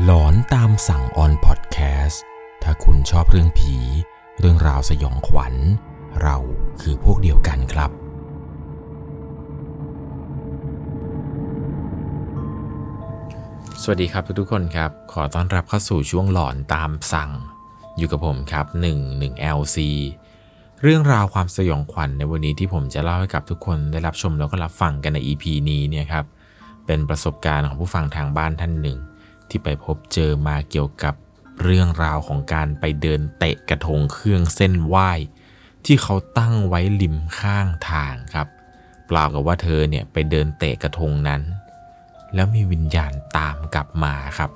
[0.00, 2.22] หลอนตามสั่งออนพอดแคสต์
[2.62, 3.76] ถ้าคุณชอบเรื่องผี
[4.40, 5.54] เรื่องราวสยองขวัญ
[6.22, 6.36] เรา
[6.80, 7.90] คือพวกเดียวกันครับ
[13.82, 17.30] สวัสดีครับทุกๆคนครับ ขอต้อนรับเข้าสู่ช่วงหลอนตามสั่ง
[17.96, 19.78] อยู่กับผมครับ 1 1 LC
[20.82, 26.24] เรื่องราวความสยองขวัญในวันนี้ที่ผมจะเล่าให้กับทุกคนได้รับชมแล้วก็รับฟังกันใน EP นี้เนี่ยครับ
[26.86, 28.98] เป็นประสบการณ์ของผู้ฟังทางบ้านท่านหนึ่ง
[29.52, 31.14] ที่ไปพบเจอมาเกี่ยวกับ
[31.62, 35.10] เรื่องราวของการไปเดินเตะกระทงเครื่องเส้นไหว้
[35.84, 38.48] ที่เขาตั้งไว้ริมข้างทางครับ
[39.06, 41.42] เปล่ากับว่าเธอเนี่ยไปเดินเตะกระทงนั้น
[42.34, 44.50] แล้วมีวิญญาณตามกลับมาครับ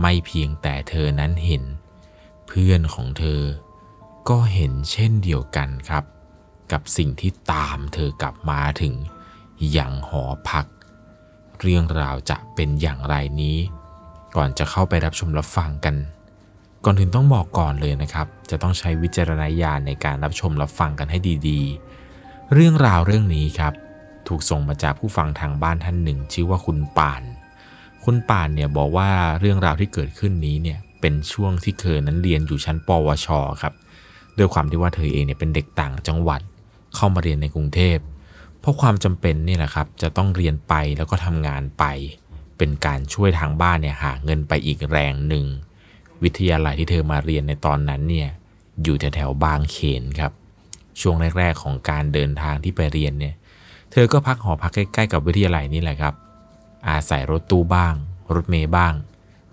[0.00, 1.64] ไม่เพียงแต่เธอนั้นเห็น
[2.46, 3.42] เพื่อนของเธอ
[4.28, 6.04] ก็เห็นเช่นเดียวกันครับ
[6.72, 8.94] กับสิ่งที่ตามเธอกลับมาถึง
[9.72, 10.66] อย่างหอพัก
[11.60, 13.58] เรื่องราวจะเป็นอย่างไรนี้
[14.36, 15.96] ก่อนจะเข้าไปรับชมรับฟังกัน
[16.84, 21.18] ก่อนถึงต้องบอกก่อนเลยนะครับ จะต้องใช้วิจารณญาณในการรับชมรับฟังกันให้
[21.48, 23.74] ดีๆ เรื่องราวเรื่องนี้ครับ
[24.28, 27.22] ถูกส่งมาจากผู้ฟังทางบ้านท่านหนึ่ง ชื่อว่าคุณป่าน
[28.04, 33.28] คุณป่านเนี่ยบอกว่าเรื่องราวที่เกิดขึ้นนี้เนี่ยเป็นช่วงที่เธอนั้นเรียนอยู่ชั้นปวช
[33.62, 33.74] ครับ
[34.38, 36.40] ด้วยความที่ว่าเธอเองเนี่ยเป็นเด็กต่างจังหวัด
[36.96, 37.98] เข้ามาเรียนในกรุงเทพ
[38.60, 41.84] เพราะความจำเป็นนี่แหละครับ จะต้องเรียนไปแล้วก็ทำงานไป
[42.58, 45.44] เป็นการช่วยทางบ้านเนี่ยหาเงินไปอีกแรงหนึ่ง
[46.22, 48.28] วิทยาลัยที่เธอมาเรียนในตอนนั้นเนี่ย
[48.82, 50.32] อยู่แถวแถวบางเขนครับ
[51.00, 53.34] ช่วงแรก ๆ ของการเดินทางที่ไปเรียนเนี่ย
[53.92, 56.14] เธอก็พักหอพักใกล้ๆกับวิทยาลัยนี่แหละครับ
[56.88, 57.94] อาศัยรถตู้บ้าง
[58.34, 58.92] รถเมย์บ้าง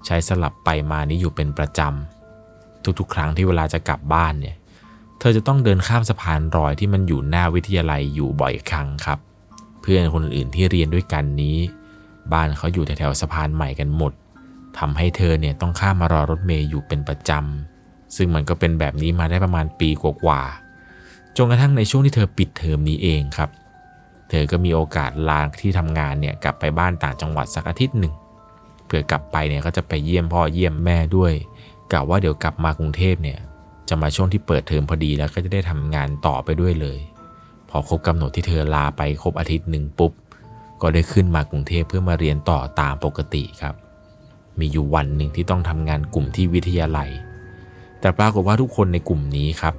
[0.05, 4.55] ใช้สลับไปมานี้อยู่เป็นประจำทุกๆ ครั้งที่เวลาจะกลับบ้านเนี่ย
[5.19, 9.19] เธอจะต้องเดินข้ามสะพานรอยที่มันอยู่หน้าวิทยาลัยอยู่บ่อยครั้งครับ
[9.81, 11.57] เพื่อนคนอื่นที่เรียนด้วยกันนี้
[12.33, 14.13] บ้านเขาอยู่แถวๆสะพานใหม่กันหมด
[14.79, 23.49] ทำให้เธอเนี่ยต้องข้ามมารอรถเมย์อยู่เป็นประจำ ซึ่งมันก็เป็นแบบนี้มาได้ประมาณปีกว่าๆ จนกระทั่งในช่วงที่เธอปิดเทอมนี้เองครับ
[24.29, 28.13] เธอก็มีโอกาสลาที่ทำงานเนี่ยกลับไปบ้านต่างจังหวัดสักอาทิตย์หนึ่ง
[28.85, 31.33] เพื่อกลับไปเนี่ยก็จะไปเยี่ยมพ่อเยี่ยมแม่ด้วย
[31.91, 33.39] กะว่าเดี๋ยวกลับมากรุงเทพเนี่ย
[33.89, 36.99] จะมาช่วงที่เปิดเทอมพอดีแล้วก็จะได้ทำงานต่อไปด้วยเลย
[37.69, 40.11] พอครบกำหนดที่เธอลาไปครบอาทิตย์หนึ่งปุ๊บ
[40.81, 43.75] ก็ได้ขึ้นมากรุงเทพเพื่อมาเรียนต่อตามปกติครับ
[44.59, 47.09] มีอยู่วันหนึ่งที่ต้องทำงานกลุ่มที่วิทยาลัย
[47.99, 49.75] แต่ปรากฏว่าทุกคนในกลุ่มนี้ครับ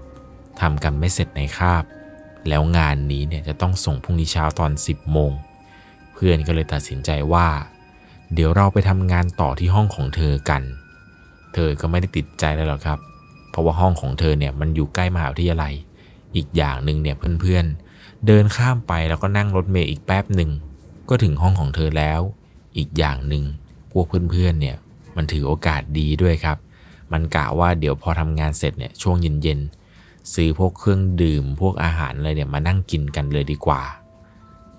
[0.60, 1.84] ทำกันไม่เสร็จในคาบ
[2.48, 5.32] แล้วงานนี้เนี่ยจะต้องส่งพรุ่งนี้เช้าตอน 10โมง
[6.14, 7.48] เพื่อนก็เลยตัดสินใจว่า
[8.34, 10.62] เดี๋ยวเราไปทำงานต่อที่ห้องของเธอกัน
[11.54, 12.98] เธอก็ไม่ได้ติดใจเลยหรอกครับ
[13.50, 15.72] เพราะว่าห้องของเธอเนี่ยมันอยู่ใกล้มหาวิทยาลัย
[16.36, 20.50] อีกอย่างหนึ่งเนี่ยเพื่อนๆเดินข้ามไปแล้วก็นั่งรถเมล์อีกแป๊บหนึ่ง
[21.08, 22.20] ก็ถึงห้องของเธอแล้ว
[22.76, 23.44] อีกอย่างหนึ่ง
[23.92, 24.76] พวกเพื่อนๆเนี่ย
[25.16, 26.56] มันถือโอกาสดีด้วยครับ
[27.12, 33.82] มันกะว่าเดี๋ยวพอทำงานเสร็จเนี่ยช่วงเย็นๆซื้อพวกเครื่องดื่ม พวกอาหารอะไรเนี่ยมานั่งกินกันเลยดีกว่า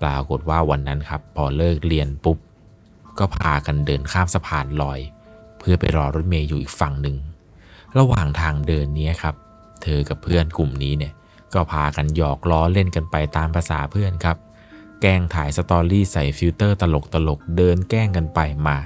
[0.02, 2.38] ปรากฏว่าวันนั้นครับ พอเลิกเรียนปุ๊บ
[3.18, 5.00] ก็พากันเดินข้ามสะพานลอย
[5.58, 7.16] เพื่อไปรอรถเมล์อยู่อีกฝั่งหนึ่ง
[7.98, 9.34] ระหว่างทางเดินนี้ครับ
[9.82, 11.12] เธอกับเพื่อนกลุ่มนี้เนี่ย
[11.54, 14.36] ก็พากันหยอกล้อเล่นกันไปตามภาษาเพื่อนครับ
[15.00, 18.76] แกล้งถ่าย story ใส่ฟิลเตอร์ตลกตลกเดินแกล้งกันไปมา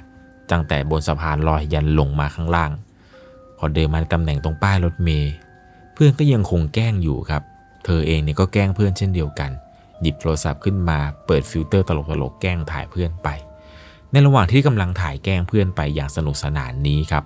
[0.51, 2.71] ตั้งแต่บนสะพานลอยยันลงมาข้างล่าง
[3.59, 5.33] พอเดินมาในตำแหน่งตรงป้ายรถเมล์
[5.95, 7.43] เพื่อนก็ยังคงแกล้งอยู่ครับ
[7.85, 9.51] เธอเองเนี่ยก็แกล้งเพื่อนเช่นเดียวกัน
[10.01, 11.91] หยิบโทรศัพท์ขึ้นมาเปิดฟิลเตอร์ต
[12.23, 13.29] ลกๆแกล้งถ่ายเพื่อนไป
[14.11, 17.25] ในระหว่างที่กำลังถ่ายแกล้งเพื่อนไปอย่างสนุกสนานนี้ครับ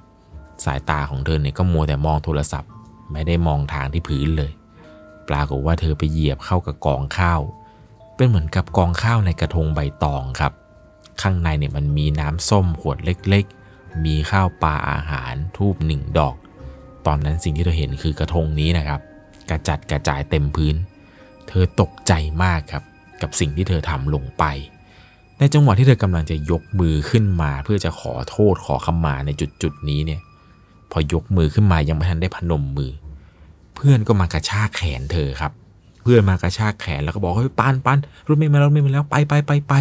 [0.64, 2.70] สายตาของเธอเนี่ยก็มัวแต่มองโทรศัพท์
[3.12, 4.52] ไม่ได้มองทางที่พื้นเลย
[5.28, 7.40] ปรากฏว่าเธอไปเหยียบเข้ากับกองข้าว
[8.22, 10.52] เป็นเหมือนกับกองข้าวในกระทงใบตองครับ
[11.22, 16.36] ข้างในเนี่ยมันมีน้ำส้มขวดเล็กๆ มีข้าวปลาอาหารธูปหนึ่งดอก
[17.06, 19.00] ตอนนั้นสิ่งที่เธอเห็นคือกระทงนี้นะครับ
[19.50, 20.74] กระจัดกระจายเต็มพื้น
[21.48, 22.12] เธอตกใจ
[22.42, 22.84] มากครับ
[23.22, 24.44] กับสิ่งที่เธอทำลงไป
[25.38, 30.20] ในจังหวะที่เธอกำลังจะยกมือขึ้นมา เพื่อจะขอโทษขอขมาในจุดจุดนี้เนี่ย
[30.90, 32.92] พอยกมือขึ้นมายังไม่ทันได้พนมมือ
[33.74, 35.52] เพื่อนก็มากระชากแขนเธอครับ
[36.02, 39.74] เพื่อนมากระชากแขนแล้วก็บอกเฮ้ยปันปันรถเมย์มาแล้วรถเมย์มาแล้วไปไปไปไป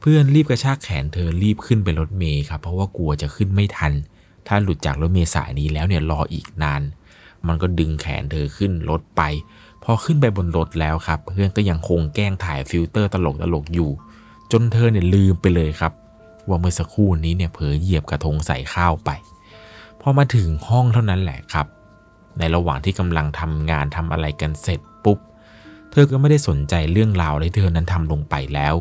[0.00, 3.92] เพื่อนรีบกระชากแขนเธอรีบขึ้นไปรถเมย์ครับเพราะว่ากลัวจะขึ้นไม่ทัน
[4.46, 6.82] ถ้าหลุดจากรถเมล์สายนี้แล้วเนี่ยรออีกนาน
[7.46, 9.22] มันก็ดึงแขนเธอขึ้นรถไป
[9.82, 13.90] พอขึ้นไปบนรถแล้วครับ เพื่อนก็ยังคงแกล้งถ่ายฟิลเตอร์ตลกตลกอยู่
[14.52, 15.92] จนเธอเนี่ยลืมไปเลยครับ
[16.48, 19.10] ว่าเมื่อสักครู่นี้เนี่ยเผลอเหยียบกระทงใส่ข้าวไป
[20.00, 21.66] พอมาถึงห้องเท่านั้นแหละครับ
[22.38, 24.80] ในระหว่างที่กำลังทำงานทำอะไรกันเสร็จ
[25.98, 28.74] เธอก็ไม่ได้สนใจเรื่องราวที่เธอนั้นทำลงไปแล้ว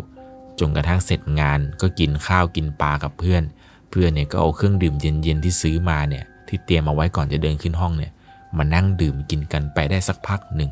[0.59, 3.43] จนกระทั่งเสร็จงานก็กินข้าวกินปลากับเพื่อน
[3.89, 8.11] เพื่อนเนี่ยก็เอาเครื่องดื่มเย็นๆที่ซื้อมาเนี่ยที่เตรียมเอาไว้ก่อนจะเดินขึ้นห้องเนี่ย
[8.57, 10.71] มานั่งดื่มกินกันไปได้สักพักหนึ่ง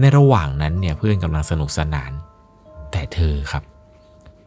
[0.00, 2.12] ในระหว่างนั้นเนี่ยเพื่อนกำลังสนุกสนาน
[2.90, 3.62] แต่เธอครับ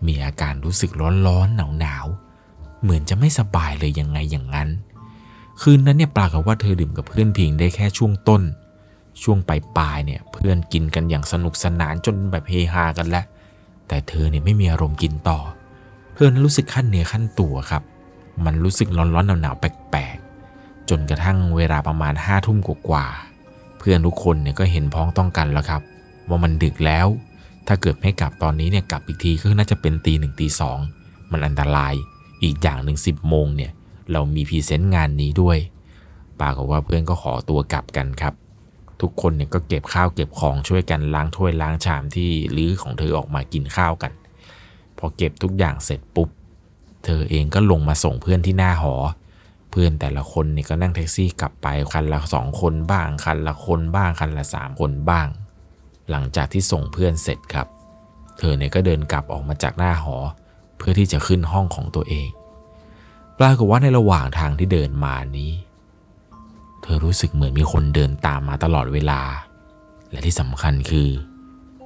[0.07, 0.91] มีอาการรู้สึก
[1.27, 4.69] ร้อนๆหนาวๆเหมือนจะไม่สบายเลยยังไงอย่างนั้น
[5.61, 8.41] คืนนั้นเนี่ยปรากฏว่าเธอดื่มกับเพื่อนเพียงได้แค่ช่วงต้น
[9.23, 13.25] ช่วงปลายๆเนี่ยเพื่อนกินกันอย่างสนุกสนานจนแบบเฮฮากันแล้ว
[13.87, 15.39] แต่เธอเนี่ยไม่มีอารมณ์กินต่อ
[16.13, 17.83] เพื่อนรู้สึกขั้นเหนือขั้นตัวครับ
[18.45, 25.81] มันรู้สึกร้อนๆหนาวๆแปลกๆ จนกระทั่งเวลาประมาณห้าทุ่มกว่าๆเพื่อนทุกคนเนี่ยก็เห็นพ้องต้องกันแล้วครับ
[26.29, 27.07] ว่ามันดึกแล้ว
[27.67, 30.77] ถ้าเกิดไม่กลับตอนนี้เนี่ยกลับอีกทีก็น่าจะเป็นตีหนึ่งตีสอง
[31.31, 31.93] มันอันตราย
[32.43, 33.71] อีกอย่างหนึ่งสิบโมงเนี่ย
[34.11, 35.57] เรามีพรีเซนต์งานนี้ด้วย
[36.39, 38.33] ปรากฏว่าเพื่อนก็ขอตัวกลับกันครับ
[39.01, 44.11] ทุกคนเนี่ยก็เก็บข้าวเก็บของช่วยกันล้างถ้วยล้างชามที่ลื้อของเธอออกมากินข้าวกัน
[44.97, 46.29] พอเก็บทุกอย่างเสร็จปุ๊บ
[47.05, 48.95] เธอเองก็ลงมาส่งเพื่อนที่หน้าหอ
[49.71, 55.27] เพื่อนแต่ละคนเนี่ยก็นั่งแท็กซี่กลับไปคันละสองคนบ้างคันละคนบ้างคันละสามคนบ้าง
[56.09, 57.67] หลังจากที่ส่งเพื่อนเสร็จครับ
[58.39, 60.15] เธอเนี่ยก็เดินกลับออกมาจากหน้าหอ
[60.77, 62.29] เพื่อที่จะขึ้นห้องของตัวเอง
[63.39, 65.51] ปรากฏว่าในระหว่างทางที่เดินมานี้
[66.87, 69.21] ธอรู้สึกเหมือนมีคนเดินตามมาตลอดเวลา
[70.11, 71.09] และที่สำคัญคือ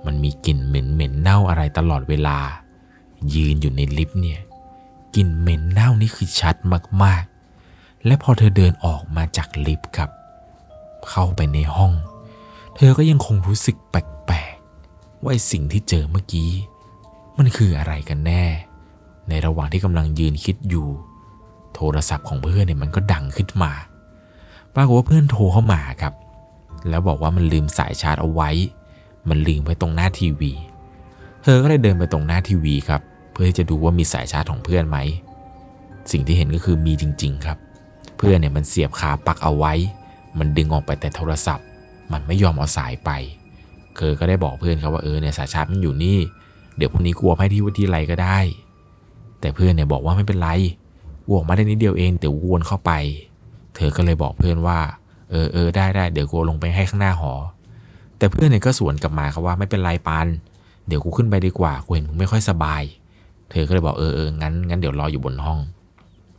[0.06, 2.38] มันมีกลิ่นเหม็นเหม็นเน่าอะไรตลอดเวลา
[3.36, 4.42] ยืนอยู่ในลิฟต์เนี่ย
[5.16, 6.56] กลิ่นเหม็นเน่านี่คือชัด
[7.04, 10.10] มากๆ และพอเธอเดินออกมาจากลิฟต์ครับ
[11.10, 11.94] เข้าไปในห้อง
[12.76, 16.52] เธอก็ยังคงรู้สึกแปลกๆว่าสิ่งที่เจอเมื่อกี้
[17.38, 18.46] มันคืออะไรกันแน่
[19.30, 20.88] ในระหว่างที่กำลังยืนคิดอยู่
[21.76, 23.72] โทรศัพท์ของเพื่อนเนี่ยมันก็ดังขึ้นมา
[24.76, 26.14] ปรากฏว่าเพื่อนโทรเข้ามาครับ
[26.90, 28.50] แล้วบอกว่ามันลืมสายชาร์จเอาไว้
[29.30, 30.52] มันลืมไว้ตรงหน้าทีวี
[31.44, 33.02] เธอก็เลยเดินไปตรงหน้าทีวีครับ
[33.32, 34.98] เพื่อที่จะดูว่ามีสายชาร์จของเพื่อนไหม
[36.12, 37.58] สิ่งที่เห็นก็คือมีจริง ๆ ครับ
[38.18, 39.74] เพื่อนเนี่ยมันเสียบคาปักเอาไว้
[40.40, 41.66] มันดึงออกไปแต่โทรศัพท์
[42.12, 43.10] มันไม่ยอมเอาสายไป
[43.98, 46.18] เธอก็ได้บอกเพื่อนครับว่าเออเนี่ยสายชาร์จมันอยู่นี่
[46.78, 48.40] เดี๋ยวพรุ่งนี้กลัวให้ที่วิทยาลัยก็ได้
[49.40, 50.50] แต่เพื่อนเนี่ยบอกว่าไม่เป็นไร
[51.26, 52.92] กูออกมาได้นิดเดียวเองเดี๋ยวกูวนเข้าไป
[53.76, 54.80] เธอก็เลยบอกเพื่อนว่า
[55.30, 57.34] เออเออได้ได้เดี๋ยวกูลงไปให้ข้างหน้าหอ
[58.18, 60.28] แต่เพื่อนเนี่ยก็สวนกลับมาครับว่าไม่เป็นไรปาน
[60.88, 62.84] เดี๋ยวกูขึ้นไปดีกว่ากูเห็นมึงไม่ค่อยสบาย
[63.52, 65.60] เธอก็เลยบอกเออเอองั้นงั้นเดี๋ยวรออยู่บนห้อง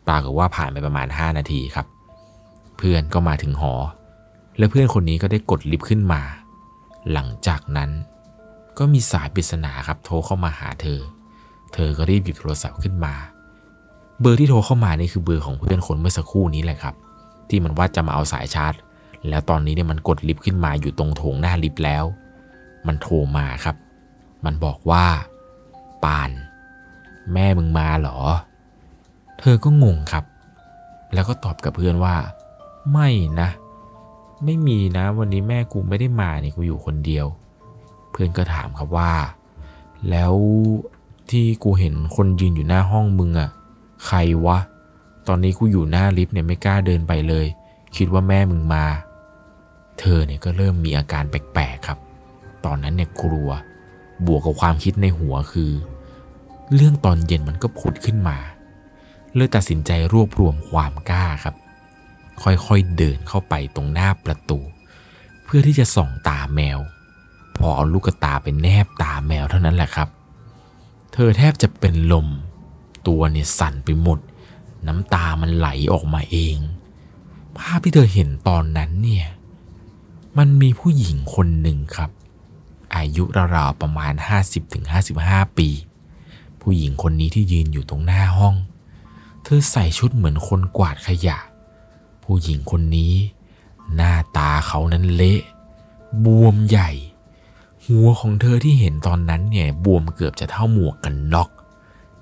[0.07, 1.87] ปรากฏว่าผ่านไปประมาณ 5 นาทีครับ
[2.79, 3.75] เพื่อนก็มาถึงหอ
[4.59, 6.23] และเพื่อนคนนี้ก็ได้กดลิฟต์ขึ้นมา
[7.13, 7.91] หลังจากนั้น
[8.79, 11.01] ก็มีสายปริศนาครับโทรเข้ามาหาเธอ
[11.75, 13.15] เธอก็รีบหยิบโทรศัพท์ขึ้นมา
[14.21, 16.95] เบอร์ที่โทรเข้ามานี่คือเบอร์ของเพื่อนคนเมื่อสักครู่นี้แหละครับ
[17.53, 18.75] ที่มันว่าจะมาเอาสายชาร์จ
[19.29, 22.05] แล้วตอนนี้เนี่ยมันกดลิฟต์ขึ้นมาอยู่ตรงโถงหน้าลิฟต์แล้ว
[22.87, 23.77] มันโทรมาครับ
[24.45, 25.05] มันบอกว่า
[26.05, 26.31] ปาน
[27.33, 28.19] แม่มึงมาเหรอ
[29.39, 30.25] เธอก็งงครับ
[31.15, 32.17] แล้วก็ตอบกับเพื่อนว่า
[32.93, 33.09] ไม่
[33.41, 33.49] นะ
[34.45, 37.27] ไม่มีนะ วันนี้แม่กูไม่ได้มาเนี่ยกูอยู่คนเดียว
[38.11, 39.13] เพื่อนก็ถามครับว่า
[40.11, 40.35] แล้ว
[41.31, 43.51] ที่กูเห็นคนยืนอยู่หน้าห้องมึงอะ
[44.07, 44.59] ใครวะ
[45.29, 47.47] ตอนนี้กูอยู่หน้าลิฟต์เนี่ยไม่กล้าเดินไปเลย
[47.97, 48.85] คิดว่าแม่มึงมา
[49.99, 51.99] เธอเนี่ยก็เริ่มมีอาการแปลกๆครับ
[52.65, 53.51] ตอนนั้นเนี่ยกลัว
[54.27, 55.73] บวกกับความคิดในหัวคือ
[56.75, 58.39] เรื่องตอนเย็นมันก็ผุดขึ้นมา
[59.35, 61.55] เลยตัดสินใจรวบรวมความกล้าครับ
[62.43, 64.59] ค่อยๆเดินเข้าไปตรงหน้าประตู
[65.45, 66.79] เพื่อที่จะส่องตาแมว
[67.57, 70.09] พอเอาลูกตาไปแนบตาแมวเท่านั้นแหละครับ
[71.13, 72.29] เธอแทบจะเป็นลม
[73.09, 74.19] ตัวเนี่ยสั่นไปหมด
[74.87, 76.57] น้ำตามันไหลออกมาเอง
[77.59, 79.27] ภาพที่เธอเห็นตอนนั้นเนี่ย
[80.39, 82.11] มันมีผู้หญิงคนหนึ่งครับ
[82.97, 83.25] อายุ
[83.57, 84.15] ราวๆประมาณ
[84.87, 85.69] 50-55 ปี
[86.61, 88.55] ผู้หญิงคนนี้ที่ยืนอยู่ตรงหน้าห้อง
[89.45, 91.39] เธอใส่ชุดเหมือนคนกวาดขยะ
[92.23, 93.15] ผู้หญิงคนนี้
[93.95, 95.41] หน้าตาเขานั้นเละ
[96.25, 96.91] บวมใหญ่
[97.85, 101.49] หัวของเธอที่เห็นตอนนั้นเนี่ยบวมเกือบจะเท่าหมวกกันน็อก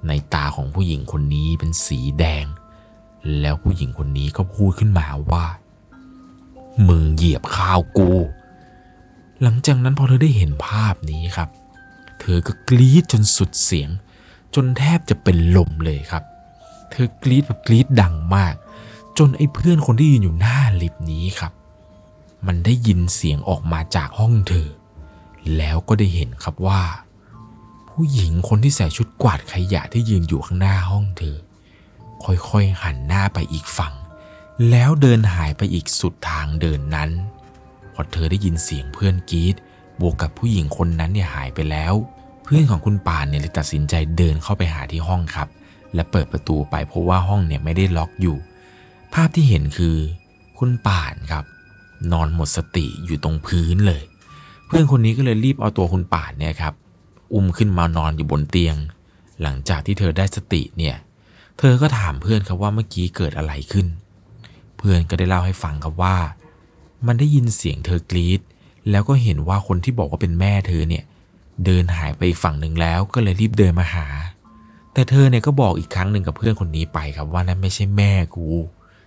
[0.06, 2.44] ในตาของผู้หญิงคนนี้เป็นสีแดง
[3.40, 5.46] แล้วผู้หญิงคนนี้ก็พูดขึ้นมาว่า
[6.88, 8.10] มึงเหยียบข้าวกู
[9.42, 11.48] หลังจากนั้นพอเธอได้เห็นภาพนี้ครับ
[12.20, 13.90] เธอก็กรี๊ดจนสุดเสียง
[14.54, 16.24] จนแทบจะเป็นลมเลยครับ
[16.90, 18.54] เธอกรี๊ดแบบกรี๊ดดังมาก
[19.18, 21.52] จนไอ้เพื่อนคนที่ยืนอยู่หน้าลิฟต์นี้ครับ
[22.46, 24.68] มันได้ยินเสียงออกมาจากห้องเธอ
[25.56, 26.82] แล้วก็ได้เห็นครับว่า
[28.02, 31.36] ผู้หญิงคนที่ใส่ชุดกวาดขยะที่ยืนอยู่ข้างหน้าห้องเธอ
[32.24, 33.94] ค่อยๆหันหน้าไปอีกฝั่ง
[34.70, 37.10] แล้วเดินหายไปอีกสุดทางเดินนั้น
[37.94, 39.54] พอเธอได้ยินเสียงเพื่อนกรีด
[40.00, 41.94] บวกกับผู้หญิงคนนั้นเนี่ยหายไปแล้ว
[42.44, 45.48] เพื่อนของคุณปานเนี่ยเลยตัดสินใจเดินเข้าไปหาที่ห้องครับ
[45.94, 48.36] และเปิดประตูไปเพราะว่าห้องเนี่ยไม่ได้ล็อกอยู่
[49.12, 49.96] ภาพที่เห็นคือ
[50.58, 51.44] คุณป่านครับ
[52.12, 54.02] นอนหมดสติอยู่ตรงพื้นเลย
[54.66, 56.74] เพื่อนคนนี้ก็เลยรีบเอาตัวคุณป่านเนี่ยครับ
[57.32, 58.76] อุ้มขึ้นมานอนอยู่บนเตียง
[59.42, 60.96] หลังจากที่เธอได้สติเนี่ย
[61.58, 63.86] เธอก็ถามเพื่อนครับว่าเมื่อกี้เกิดอะไรขึ้น
[64.78, 66.16] เพื่อนก็ได้เล่าให้ฟังครับว่า
[67.06, 68.40] มันได้ยินเสียงเธอกรีด
[68.90, 71.04] แล้วก็เห็นว่าคนที่บอกว่าเป็นแม่เธอเนี่ย
[71.64, 74.06] เดินหายไปอีกฝั่งหนึ่งแล้วก็เลยรีบเดินมาหา
[74.92, 78.48] แต่เธอเนี่ยก็บอกอีกครั้งหนึ่งกับเพื่อนคนนี้ไปครับว่านั่นไม่ใช่แม่กู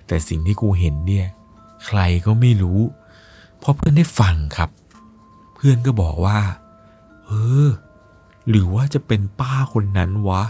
[0.08, 1.28] แต่สิ่งที่กูเห็นเนี่ย
[1.86, 2.80] ใครก็ไม่รู้
[3.62, 4.70] พอเพื่อนได้ฟังครับ
[5.56, 6.40] เพื่อนก็บอกว่า
[7.26, 7.32] เอ
[7.68, 7.70] อ
[8.50, 10.44] หรือว่าจะเป็นป้าคนนั้นวะ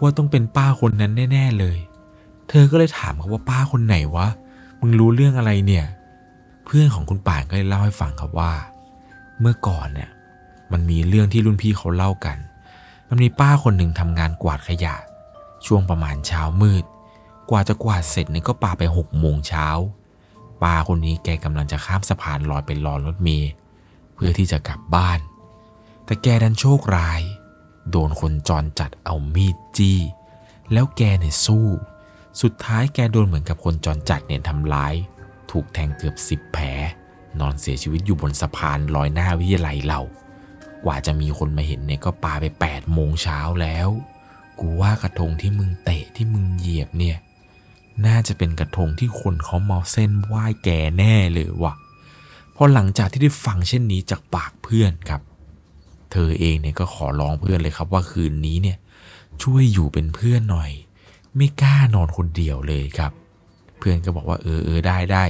[0.00, 1.78] ว่าต้องเป็นป้าคนนั้นแน่ ๆเลย
[2.48, 4.28] เธอก็เลยถามเขาว่าป้าคนไหนวะ
[4.80, 5.86] มึงรู้เรื่องอะไรเนี่ย
[6.64, 8.52] เพื่อนของคุณป่านก็เลยเล่าให้ฟังครับว่า
[9.40, 10.10] เมื่อก่อนเนี่ย
[10.72, 12.36] มันมีเรื่องที่รุ่นพี่เขาเล่ากัน
[13.08, 14.94] มันมีป้าคนหนึ่งทำงานกวาดขยะ
[15.66, 16.84] ช่วงประมาณเช้ามืด
[17.50, 19.66] กว่าจะกวาดเสร็จเนี่ยก็ปาไปหกโมงเช้า
[20.62, 23.50] ป้าคนนี้แกกำลังจะข้ามสะพานลอยไปรอรถเมล์
[24.14, 25.18] เพื่อที่จะกลับบ้าน
[26.04, 27.22] แต่แกดันโชคร้าย
[27.90, 29.98] โดนคนจรจัดเอามีดจี้
[30.72, 31.66] แล้วแกเนี่ยสู้
[32.42, 34.94] สุดท้ายแกโดนเหมือนกับคนจรจัดเนี่ยทำร้าย
[35.50, 36.66] ถูกแทงเกือบสิบแผล
[37.40, 40.00] นอนเสียชีวิตอยู่บนสะพานลอยหน้าวิทยาลัยเรา
[40.84, 43.88] กว่าจะมีคนมาเห็นเนี่ยก็ปาไป8ปดโมงเช้าแล้ว
[44.60, 47.16] กูว่ากระทงที่มึงเตะที่มึงเหยียบเนี่ย
[48.06, 50.68] น่าจะเป็นกระทงที่คนเขามาเส้นไหว้แก
[50.98, 51.74] แน่เลยว่ะ
[52.54, 55.20] พอหลังจากที่ได้ฟังเช่นนี้จากปากเพื่อนครับ
[56.14, 58.78] เธอเองเนี่ยก็ขอร้องเพื่อนเลยครับว่าคืนนี้เนี่ย
[59.42, 60.70] ช่วยอยู่เป็นเพื่อนหน่อย
[61.36, 63.12] ไม่กล้านอนคนเดียวเลยครับ
[63.78, 65.24] เพื่อนก็บอกว่าเออเออได้ได้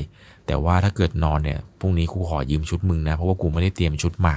[0.47, 4.37] แต่ว่าถ้าเกิดนอนเนี่ยพรุ่งนี้กูขอยืมชุดมึงนะเพราะว่ากูไม่ได้เตรียมชุดมา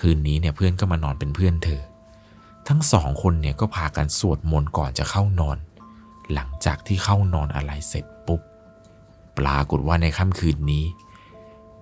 [0.00, 1.82] คืนนี้เนี่ยเพื่อนก็มานอนเป็นเพื่อนเธอ
[2.68, 5.58] ทั้งสองคนเนี่ยก็พากันสวดมนต์ก่อนจะเข้านอน
[6.34, 8.40] หลังจากที่เข้านอนอะไรเสร็จปุ๊บ
[9.38, 10.84] ปรากฏว่าในค่ำคืนนี้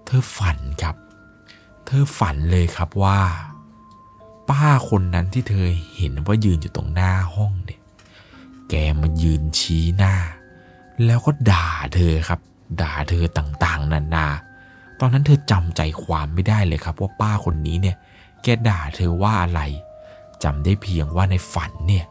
[0.05, 0.97] เธอฝันครับ
[1.87, 3.19] เธอฝันเลยครับว่า
[4.51, 7.81] ป้าคนนั้นที่เธอเห็นว่ายืนอยู่ตรงหน้าห้องเนี่ย
[8.71, 10.15] แกมายืนชี้หน้า
[11.05, 12.41] แล้วก็ด่าเธอครับ
[12.81, 14.27] ด่าเธอต่างๆ นานา
[15.01, 17.97] ตอนนั้นเธอจำใจความไม่ได้เลยครับ ว่าป้าคนนี้เนี่ย
[18.43, 19.63] แกด่าเธอว่าอะไร
[20.43, 22.05] จำได้เพียงว่าในฝันเนี่ย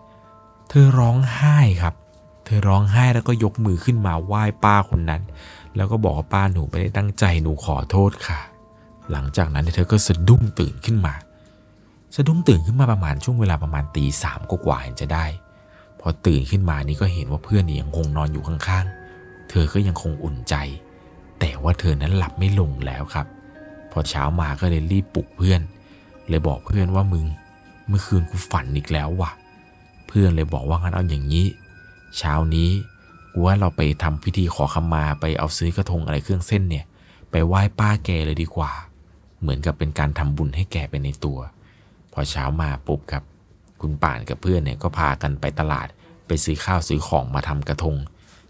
[0.69, 1.93] เธอร้องไห้ครับ
[2.45, 5.21] เธอร้องไห้แล้วก็ยกมือขึ้นมาไหว้ป้าคนนั้น
[5.75, 8.39] แล้วก็บอกว่าป้าหนูไม่ได้ตั้งใจหนูขอโทษค่ะ
[9.11, 11.13] หลังจากนั้นเนี่ยเธอก็สะดุ้งตื่นขึ้นมา
[12.15, 15.25] สะดุ้งตื่นขึ้นมาประมาณช่วงเวลาประมาณตีสามกว่าเห็นจะได้
[15.99, 20.55] พอตื่นขึ้นมานี่ก็เห็นว่าเพื่อนนี่ยังคงนอนอยู่ข้างๆ เธอก็ยังคงอุ่นใจ
[21.39, 23.27] แต่ว่าเธอนั้นหลับไม่ลงแล้วครับ
[23.91, 25.61] พอเช้ามาก็เลยรีบปลุกเพื่อน
[26.29, 27.25] เลยบอกเพื่อนว่ามึง
[27.87, 29.31] เมื่อคืนกูฝันอีกแล้วว่ะ
[30.07, 31.45] เพื่อนเลยบอกว่างั้นเอาอย่างนี้
[32.17, 32.69] เช้านี้
[33.33, 36.85] กูว่าเราไปทำพิธีขอขมาไปเอาซื้อกระทงอะไรเครื่องเส้นเนี่ย
[37.31, 38.71] ไปไหว้ป้าแกเลยดีกว่า
[39.41, 41.39] เหมือนกับเป็นการทำบุญให้แกไปในตัว
[42.19, 43.23] อเช้ามาปุ๊บครับ
[43.81, 45.87] คุณป่านกับเพื่อนเนี่ยก็พากันไปตลาด
[46.27, 47.95] ไปซื้อข้าวซื้อของมาทำกระทง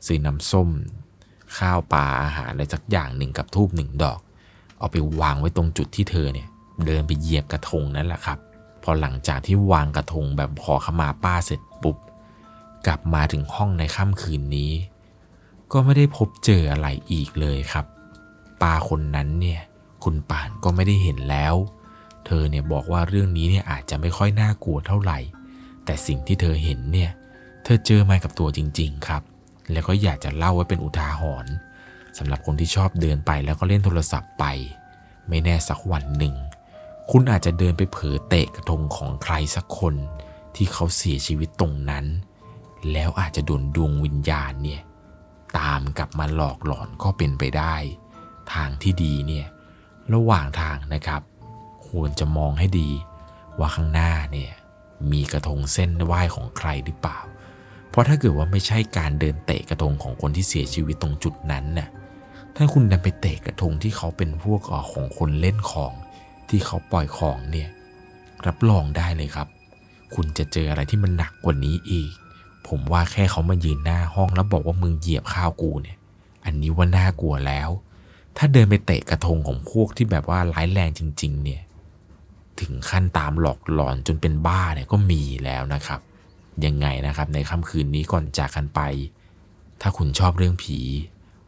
[0.06, 0.70] ซื้อน้ำส้ม
[1.58, 4.20] ข้าวปลาอาหารอะไรสักอย่างหนึ่งกับทูบหนึ่งดอก
[4.80, 6.48] เอาไปวางไว้ตรงจุดที่เธอเนี่ย
[6.86, 8.40] เดินไปเหยียบกระทงนั่นแหละครับ
[8.84, 11.98] พอหลังจากที่วางกระทงแบบขอขมาป้าเสร็จปุ๊บ
[12.88, 14.72] กลับมาถึงห้องในค่ำคืนนี้
[15.72, 17.86] ก็ไม่ได้พบเจออะไรอีกเลยครับ
[18.62, 19.62] ป้าคนนั้นเนี่ย
[20.04, 21.56] คุณป่านก็ไม่ได้เห็นแล้ว
[22.28, 25.20] เธอเนี่ยบอกว่าเรื่องนี้เนี่ยอาจจะไม่ค่อยน่ากลัวเท่าไหร่
[25.86, 27.12] แต่สิ่งที่เธอเห็นเนี่ย
[27.64, 29.22] เธอเจอมากับตัวจริง ๆ ครับ
[29.72, 31.54] แล้วก็อยากจะเล่าไว้เป็นอุทาหรณ์
[32.18, 34.46] สำหรับคนที่ชอบเดินไปแล้วก็เล่นโทรศัพท์ไป
[35.30, 36.36] ไม่แน่สักวันหนึ่ง
[37.12, 39.96] คุณอาจจะเดินไปเผลอเตะกระทงของใครสักคน
[40.56, 42.06] ที่เขาเสียชีวิตตรงนั้น
[42.92, 44.82] แล้วอาจจะโดนดวงวิญญาณเนี่ย
[45.60, 47.76] ตามกลับมาหลอกหลอนก็เป็นไปได้
[48.54, 49.46] ทางที่ดีเนี่ย
[50.14, 51.22] ระหว่างทางนะครับ
[51.98, 52.90] ควรจะมองให้ดี
[53.60, 54.52] ว่าข้างหน้าเนี่ย
[55.12, 57.20] มีกระทงเส้นไหว้ของใครหรือเปล่า
[57.90, 61.90] เพราะถ้าเกิดว่าไม่ใช่การเดินเตะกระทงของคนที่เสียชีวิตตรงจุดนั้นน่ะ
[62.56, 65.94] ถ้าคุณดันไปเตะกระทงที่เขาเป็นพวกออของคนเล่นของ
[66.50, 67.70] ที่เขาปล่อยของเนี่ย
[68.48, 69.48] รับรองได้เลยครับ
[70.16, 72.12] คุณจะเจออะไรที่มันหนักกว่านี้อีก
[72.68, 75.98] ผมว่าแค่เขามายืนหน้าห้องแล้วบอกว่ามึงเหยียบข้าวกูเนี่ย
[76.46, 77.70] อันนี้ว่าน่ากลัวแล้ว
[78.38, 81.62] ถ้าเดินไปเตะกระทงของพวกที่แบบว่าร้ายแรงจริง ๆ เนี่ย
[82.62, 86.00] ถึงขั้นตามหลอกหลอนจนเป็นบ้าเนี่ยก็มีแล้วนะครับ
[86.66, 88.80] ยังไงนะครับในค่ำคืนนี้ก่อนจากกันไป
[89.82, 90.80] ถ้าคุณชอบเรื่องผี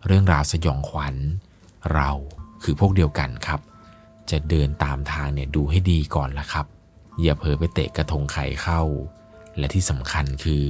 [0.06, 1.16] เรื่องราวสยองขวัญ
[1.94, 2.12] เรา
[2.64, 3.60] คือพวกเดียวกันครับ
[4.32, 6.66] จะเดินตามทางเนี่ยดูให้ดีก่อนละครับ
[7.22, 8.82] อย่าเผลอไปเตะกระทงไข่เข้า
[9.58, 10.66] และที่สำคัญคือ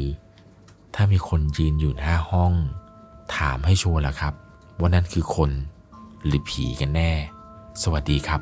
[0.96, 2.54] ถ้ามีคนยืนอยู่หน้าห้อง
[3.36, 4.34] ถามให้ชัวร์ละครับ
[4.80, 5.52] ว่านั่นคือคน
[6.26, 7.12] หรือผีกันแน่
[7.84, 8.42] สวัสดีครับ